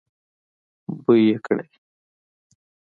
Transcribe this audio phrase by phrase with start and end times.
[1.03, 1.67] بوی يې کړی.